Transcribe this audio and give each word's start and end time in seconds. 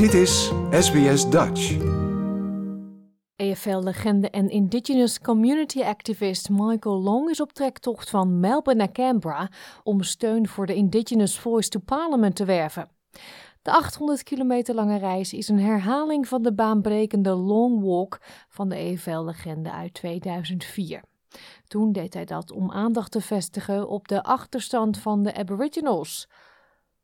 Dit 0.00 0.14
is 0.14 0.52
SBS 0.70 1.30
Dutch. 1.30 1.76
EFL-legende 3.36 4.30
en 4.30 4.48
Indigenous 4.48 5.20
Community 5.20 5.82
Activist 5.82 6.48
Michael 6.48 7.00
Long 7.00 7.30
is 7.30 7.40
op 7.40 7.52
trektocht 7.52 8.10
van 8.10 8.40
Melbourne 8.40 8.82
naar 8.82 8.92
Canberra 8.92 9.50
om 9.82 10.02
steun 10.02 10.48
voor 10.48 10.66
de 10.66 10.74
Indigenous 10.74 11.38
Voice 11.38 11.68
to 11.68 11.80
Parliament 11.84 12.36
te 12.36 12.44
werven. 12.44 12.88
De 13.62 13.72
800 13.72 14.22
kilometer 14.22 14.74
lange 14.74 14.98
reis 14.98 15.32
is 15.32 15.48
een 15.48 15.60
herhaling 15.60 16.28
van 16.28 16.42
de 16.42 16.52
baanbrekende 16.52 17.30
Long 17.30 17.82
Walk 17.82 18.20
van 18.48 18.68
de 18.68 18.76
EFL-legende 18.76 19.72
uit 19.72 19.94
2004. 19.94 21.02
Toen 21.66 21.92
deed 21.92 22.14
hij 22.14 22.24
dat 22.24 22.52
om 22.52 22.70
aandacht 22.70 23.10
te 23.10 23.20
vestigen 23.20 23.88
op 23.88 24.08
de 24.08 24.22
achterstand 24.22 24.98
van 24.98 25.22
de 25.22 25.34
Aboriginals. 25.34 26.28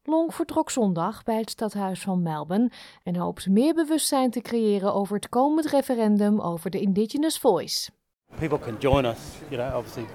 Long 0.09 0.35
vertrok 0.35 0.71
zondag 0.71 1.23
bij 1.23 1.39
het 1.39 1.51
stadhuis 1.51 2.01
van 2.01 2.23
Melbourne 2.23 2.71
en 3.03 3.17
hoopt 3.17 3.49
meer 3.49 3.75
bewustzijn 3.75 4.31
te 4.31 4.41
creëren 4.41 4.95
over 4.95 5.15
het 5.15 5.29
komend 5.29 5.67
referendum 5.67 6.41
over 6.41 6.71
de 6.71 6.81
Indigenous 6.81 7.39
Voice. 7.39 7.91
People 8.39 8.59
can 8.59 8.77
join 8.79 9.05
us, 9.05 9.19
you 9.49 9.63
know, 9.63 9.77
obviously 9.77 10.07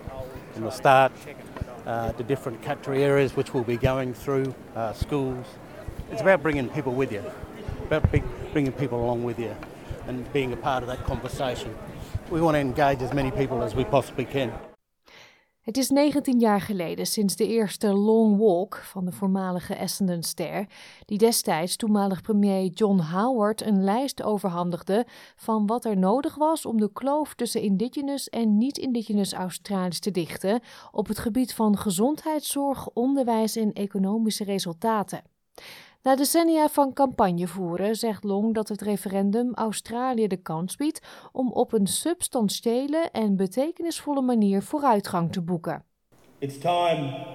from 0.52 0.63
the 0.63 0.72
start, 0.72 1.12
uh, 1.88 2.08
the 2.08 2.26
different 2.26 2.62
country 2.66 3.04
areas 3.04 3.34
which 3.34 3.52
we'll 3.52 3.77
be 3.77 3.88
going 3.88 4.16
through, 4.16 4.54
uh, 4.76 4.94
schools. 4.94 5.46
It's 6.10 6.21
about 6.21 6.41
bringing 6.41 6.70
people 6.71 6.96
with 6.96 7.12
you, 7.12 7.21
about 7.85 8.21
bringing 8.52 8.73
people 8.73 8.98
along 8.98 9.26
with 9.26 9.40
you 9.40 9.52
and 10.08 10.32
being 10.32 10.54
a 10.54 10.58
part 10.58 10.84
of 10.84 10.90
that 10.90 11.04
conversation. 11.05 11.70
We 12.30 12.40
want 12.40 12.55
to 12.55 12.60
engage 12.60 13.04
as 13.05 13.13
many 13.13 13.32
people 13.32 13.63
as 13.63 13.73
we 13.73 13.84
possibly 13.84 14.26
can. 14.26 14.52
Het 15.62 15.78
is 15.78 15.90
19 15.90 16.40
jaar 16.40 16.62
geleden 16.62 17.06
sinds 17.06 17.36
de 17.36 17.48
eerste 17.48 17.94
Long 17.94 18.38
Walk 18.38 18.76
van 18.76 19.06
de 19.06 19.12
voormalige 19.12 19.76
Essendon-ster, 19.76 20.68
die 21.06 21.18
destijds 21.18 21.76
toenmalig 21.76 22.22
premier 22.22 22.66
John 22.66 22.99
Howard 22.99 23.62
een 23.62 23.84
lijst 23.84 24.24
overhandigde 24.24 25.05
van 25.35 25.66
wat 25.66 25.85
er 25.85 25.98
nodig 25.98 26.35
was 26.35 26.66
om 26.66 26.80
de 26.80 26.91
kloof 26.94 27.34
tussen 27.34 27.62
Indigenous 27.62 28.30
en 28.30 28.58
niet-Indigenous 28.58 29.34
Australiërs 29.34 30.00
te 30.00 30.12
dichten 30.12 30.62
op 30.91 31.08
het 31.08 31.20
gebied 31.20 31.54
van 31.54 31.78
gezondheidszorg, 31.78 32.90
onderwijs 32.90 33.55
en 33.55 33.74
economische 33.74 34.44
resultaten. 34.44 35.22
Na 36.04 36.16
decennia 36.16 36.68
van 36.70 36.94
campagne 36.94 37.48
voeren 37.48 37.96
zegt 37.96 38.24
Long 38.24 38.54
dat 38.54 38.68
het 38.70 38.82
referendum 38.82 39.54
Australië 39.54 40.27
de 40.27 40.41
kans 40.41 40.76
biedt 40.76 41.02
om 41.32 41.52
op 41.52 41.74
een 41.74 41.88
substantiële 41.88 43.10
en 43.12 43.35
betekenisvolle 43.35 44.22
manier 44.22 44.62
vooruitgang 44.62 45.32
te 45.32 45.41
boeken. 45.41 45.84
It's 46.38 46.57
time 46.57 47.26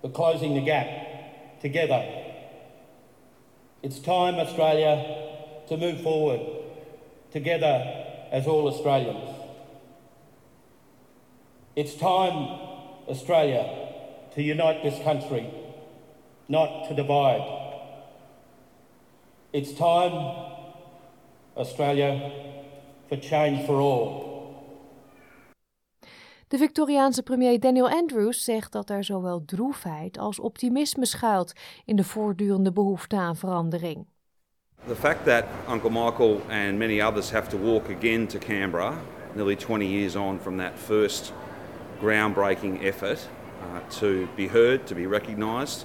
for 0.00 0.10
closing 0.10 0.64
the 0.64 0.70
gap 0.70 0.86
together. 1.60 2.04
It's 3.80 4.00
time 4.00 4.38
Australia 4.38 5.04
to 5.66 5.76
move 5.76 5.96
forward 6.02 6.40
together 7.28 8.04
as 8.32 8.46
all 8.46 8.66
Australians. 8.66 9.30
It's 11.72 11.96
time 11.96 12.48
Australia 13.08 13.64
to 14.34 14.40
unite 14.40 14.80
this 14.82 15.02
country, 15.02 15.44
not 16.46 16.88
to 16.88 16.94
divide. 16.94 17.59
It's 19.52 19.72
time, 19.72 20.12
Australia, 21.56 22.30
for 23.08 23.16
change 23.16 23.66
for 23.66 23.80
all. 23.80 24.28
De 26.48 26.58
Victoriaanse 26.58 27.22
premier 27.22 27.60
Daniel 27.60 27.88
Andrews 27.88 28.44
zegt 28.44 28.72
dat 28.72 28.90
er 28.90 29.04
zowel 29.04 29.42
droefheid 29.44 30.18
als 30.18 30.38
optimisme 30.38 31.06
schuilt 31.06 31.52
in 31.84 31.96
de 31.96 32.04
voortdurende 32.04 32.72
behoefte 32.72 33.16
aan 33.16 33.36
verandering. 33.36 34.06
The 34.86 34.96
fact 34.96 35.24
that 35.24 35.44
Uncle 35.68 35.90
Michael 35.90 36.40
and 36.48 36.78
many 36.78 37.00
others 37.02 37.30
have 37.30 37.48
to 37.48 37.58
walk 37.58 37.88
again 37.96 38.26
to 38.26 38.38
Canberra, 38.38 38.94
nearly 39.34 39.56
20 39.56 39.86
years 39.86 40.16
on 40.16 40.38
from 40.40 40.56
that 40.56 40.78
first 40.78 41.32
groundbreaking 42.00 42.82
effort, 42.84 43.28
uh, 43.62 43.98
to 43.98 44.28
be 44.36 44.46
heard, 44.46 44.86
to 44.86 44.94
be 44.94 45.06
recognised, 45.06 45.84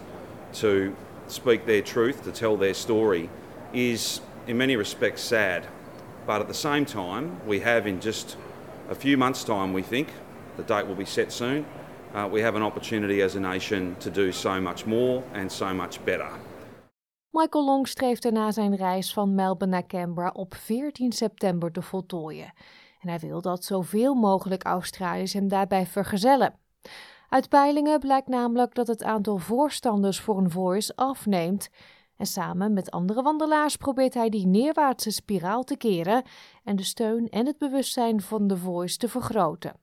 to 0.53 0.93
speak 1.27 1.65
their 1.65 1.81
truth, 1.81 2.23
to 2.23 2.31
tell 2.31 2.57
their 2.57 2.73
story, 2.73 3.29
is 3.75 4.21
in 4.47 4.57
many 4.57 4.75
respects 4.77 5.21
sad. 5.21 5.67
But 6.25 6.41
at 6.41 6.47
the 6.47 6.53
same 6.53 6.85
time, 6.85 7.31
we 7.45 7.59
have 7.59 7.89
in 7.89 7.99
just 7.99 8.37
a 8.89 8.95
few 8.95 9.17
months' 9.17 9.43
time, 9.43 9.73
we 9.73 9.83
think, 9.83 10.07
the 10.55 10.63
date 10.63 10.87
will 10.87 10.95
be 10.95 11.05
set 11.05 11.31
soon, 11.31 11.65
uh, 12.13 12.27
we 12.31 12.41
have 12.41 12.55
an 12.55 12.63
opportunity 12.63 13.21
as 13.21 13.35
a 13.35 13.39
nation 13.39 13.95
to 13.99 14.09
do 14.09 14.31
so 14.31 14.61
much 14.61 14.85
more 14.85 15.23
and 15.33 15.51
so 15.51 15.73
much 15.73 16.03
better. 16.03 16.29
Michael 17.31 17.65
Long 17.65 17.87
streeft 17.87 18.31
na 18.31 18.51
zijn 18.51 18.75
reis 18.75 19.13
van 19.13 19.35
Melbourne 19.35 19.75
naar 19.75 19.87
Canberra 19.87 20.29
op 20.33 20.53
14 20.55 21.11
september 21.11 21.71
te 21.71 21.81
voltooien. 21.81 22.53
En 23.01 23.09
hij 23.09 23.19
wil 23.19 23.41
dat 23.41 23.63
zoveel 23.63 24.13
mogelijk 24.13 24.63
Australiërs 24.63 25.33
hem 25.33 25.47
daarbij 25.47 25.85
vergezellen. 25.85 26.59
Uit 27.29 27.49
peilingen 27.49 27.99
blijkt 27.99 28.27
namelijk 28.27 28.75
dat 28.75 28.87
het 28.87 29.03
aantal 29.03 29.37
voorstanders 29.37 30.19
voor 30.19 30.37
een 30.37 30.51
voice 30.51 30.95
afneemt 30.95 31.69
en 32.17 32.25
samen 32.25 32.73
met 32.73 32.91
andere 32.91 33.21
wandelaars 33.21 33.75
probeert 33.75 34.13
hij 34.13 34.29
die 34.29 34.47
neerwaartse 34.47 35.11
spiraal 35.11 35.63
te 35.63 35.77
keren 35.77 36.23
en 36.63 36.75
de 36.75 36.83
steun 36.83 37.29
en 37.29 37.45
het 37.45 37.57
bewustzijn 37.57 38.21
van 38.21 38.47
The 38.47 38.57
Voice 38.57 38.97
te 38.97 39.09
vergroten. 39.09 39.73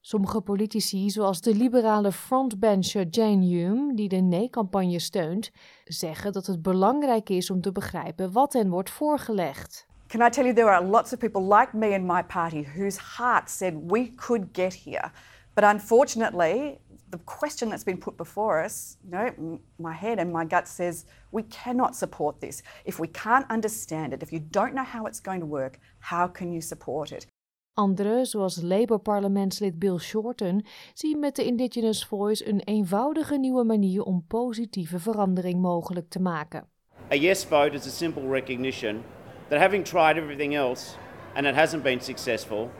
Sommige 0.00 0.40
politici, 0.40 1.10
zoals 1.10 1.40
de 1.40 1.54
liberale 1.54 2.12
frontbencher 2.12 3.06
Jane 3.06 3.46
Hume, 3.46 3.94
die 3.94 4.08
de 4.08 4.16
nee-campagne 4.16 4.98
steunt, 4.98 5.50
zeggen 5.84 6.32
dat 6.32 6.46
het 6.46 6.62
belangrijk 6.62 7.28
is 7.28 7.50
om 7.50 7.60
te 7.60 7.72
begrijpen 7.72 8.32
wat 8.32 8.52
hen 8.52 8.70
wordt 8.70 8.90
voorgelegd. 8.90 9.86
Can 10.06 10.26
I 10.26 10.30
tell 10.30 10.44
you, 10.44 10.54
there 10.54 10.70
are 10.70 10.84
lots 10.84 11.12
of 11.12 11.18
people 11.18 11.58
like 11.58 11.76
me 11.76 11.94
and 11.94 12.04
my 12.04 12.22
party 12.22 12.64
whose 12.76 13.00
hearts 13.16 13.56
said 13.56 13.74
we 13.90 14.14
could 14.14 14.48
get 14.52 14.82
here. 14.84 15.10
But 15.54 15.64
unfortunately, 15.64 16.78
the 17.12 17.18
question 17.18 17.68
that's 17.68 17.84
been 17.84 17.98
put 17.98 18.16
before 18.16 18.64
us, 18.64 18.96
you 19.04 19.10
know, 19.10 19.60
my 19.78 19.92
head 19.92 20.18
and 20.18 20.32
my 20.32 20.44
gut 20.44 20.66
says 20.66 21.04
we 21.30 21.42
cannot 21.42 21.94
support 21.94 22.40
this. 22.40 22.62
If 22.84 22.98
we 22.98 23.06
can't 23.06 23.50
understand 23.50 24.12
it, 24.12 24.22
if 24.22 24.32
you 24.32 24.40
don't 24.40 24.74
know 24.74 24.84
how 24.84 25.06
it's 25.06 25.20
going 25.20 25.40
to 25.40 25.46
work, 25.46 25.78
how 25.98 26.26
can 26.26 26.52
you 26.52 26.60
support 26.60 27.12
it? 27.12 27.26
Anderen, 27.74 28.26
zoals 28.26 28.62
Labour-parlementslid 28.62 29.78
Bill 29.78 29.98
Shorten, 29.98 30.64
zien 30.94 31.18
met 31.18 31.36
de 31.36 31.44
Indigenous 31.44 32.04
Voice 32.04 32.48
een 32.48 32.60
eenvoudige 32.60 33.38
nieuwe 33.38 33.64
manier 33.64 34.02
om 34.02 34.24
positieve 34.26 34.98
verandering 34.98 35.60
mogelijk 35.60 36.08
te 36.08 36.20
maken. 36.20 36.68
A 37.10 37.14
yes 37.14 37.44
vote 37.44 37.74
is 37.74 37.86
a 37.86 37.90
simple 37.90 38.28
recognition 38.28 39.02
that 39.48 39.60
having 39.60 39.84
tried 39.84 40.16
everything 40.16 40.56
else 40.56 40.96
and 41.34 41.46
it 41.46 41.54
hasn't 41.54 41.82
been 41.82 42.00
successful, 42.00 42.70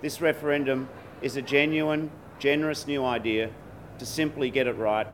this 0.00 0.20
referendum 0.20 0.88
is 1.20 1.36
a 1.36 1.42
genuine 1.44 2.10
generous 2.42 2.86
new 2.86 3.04
idea 3.04 3.48
to 3.98 4.04
simply 4.04 4.50
get 4.50 4.66
it 4.66 4.76
right. 4.78 5.06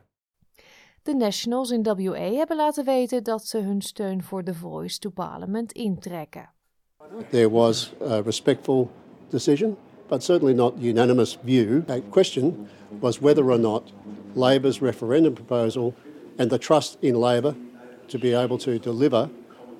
De 1.02 1.14
Nationals 1.14 1.70
in 1.70 1.82
WA 1.82 2.30
hebben 2.30 2.56
laten 2.56 2.84
weten 2.84 3.22
dat 3.22 3.46
ze 3.46 3.58
hun 3.58 3.82
steun 3.82 4.22
voor 4.22 4.42
The 4.42 4.54
Voice 4.54 4.98
to 4.98 5.10
Parliament 5.10 5.72
intrekken. 5.72 6.50
There 7.30 7.50
was 7.50 7.92
a 8.00 8.20
respectful 8.20 8.90
decision, 9.30 9.76
but 10.08 10.22
certainly 10.22 10.54
not 10.54 10.74
unanimous 10.80 11.38
view. 11.44 11.84
The 11.84 12.02
question 12.10 12.68
was 13.00 13.18
whether 13.18 13.50
or 13.50 13.58
not 13.58 13.92
Labor's 14.34 14.80
referendum 14.80 15.32
proposal 15.32 15.94
and 16.36 16.50
the 16.50 16.58
trust 16.58 16.96
in 17.00 17.18
Labor 17.18 17.54
to 18.06 18.18
be 18.18 18.34
able 18.34 18.58
to 18.58 18.78
deliver 18.78 19.28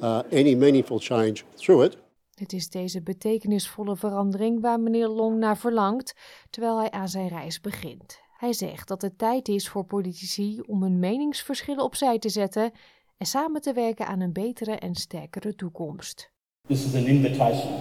uh, 0.01 0.23
any 0.31 0.55
meaningful 0.55 1.01
change 1.01 1.45
through 1.57 1.85
it 1.85 1.97
het 2.39 2.53
is 2.53 2.71
deze 2.71 3.03
betekenisvolle 3.03 3.97
verandering 3.97 4.61
waar 4.61 4.81
meneer 4.81 5.09
Long 5.09 5.39
naar 5.39 5.59
verlangt 5.59 6.15
terwijl 6.51 6.79
hij 6.79 6.91
aan 6.91 7.09
zijn 7.09 7.29
reis 7.29 7.61
begint. 7.61 8.21
Hij 8.37 8.53
zegt 8.53 8.89
dat 8.89 9.03
het 9.03 9.19
tijd 9.19 9.49
is 9.49 9.69
voor 9.69 9.85
politici 9.85 10.61
om 10.67 10.83
hun 10.83 10.99
meningsverschillen 10.99 11.85
opzij 11.85 12.19
te 12.19 12.29
zetten 12.29 12.73
en 13.17 13.27
samen 13.27 13.61
te 13.61 13.73
werken 13.73 14.07
aan 14.07 14.21
een 14.21 14.33
betere 14.33 14.73
en 14.73 14.95
sterkere 14.95 15.55
toekomst. 15.55 16.31
This 16.67 16.85
is 16.85 16.95
an 16.95 17.07
invitation 17.07 17.73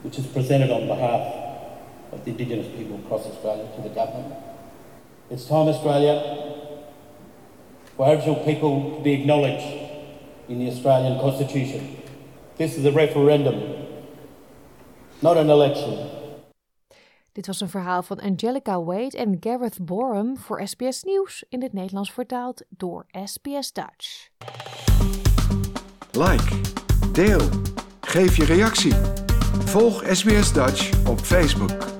which 0.00 0.18
is 0.18 0.26
presented 0.26 0.70
on 0.70 0.86
behalf 0.86 1.34
of 2.10 2.22
the 2.22 2.30
indigenous 2.30 2.66
people 2.66 2.96
across 3.04 3.24
Australia 3.24 3.64
to 3.76 3.82
the 3.82 4.00
government. 4.00 4.34
It's 5.28 5.46
time 5.46 5.68
Australia 5.68 6.22
for 7.96 8.06
Aboriginal 8.06 8.44
people 8.44 8.96
to 8.96 9.02
be 9.02 9.12
acknowledged 9.12 9.88
in 10.48 10.58
the 10.58 10.70
Australian 10.70 11.20
Constitution. 11.20 11.96
This 12.58 12.76
is 12.76 12.84
a 12.84 12.90
referendum, 12.90 13.54
not 15.18 15.36
an 15.36 15.50
election. 15.50 15.92
Dit 17.32 17.46
was 17.46 17.60
een 17.60 17.68
verhaal 17.68 18.02
van 18.02 18.20
Angelica 18.20 18.82
Wade 18.82 19.16
en 19.16 19.36
Gareth 19.40 19.84
Borum 19.84 20.38
voor 20.38 20.68
SBS 20.68 21.02
Nieuws 21.02 21.44
in 21.48 21.62
het 21.62 21.72
Nederlands 21.72 22.12
vertaald 22.12 22.64
door 22.68 23.06
SBS 23.24 23.72
Dutch. 23.72 24.28
Like, 26.12 26.60
deel, 27.12 27.40
geef 28.00 28.36
je 28.36 28.44
reactie. 28.44 28.94
Volg 29.64 30.04
SBS 30.06 30.52
Dutch 30.52 31.08
op 31.08 31.18
Facebook. 31.18 31.97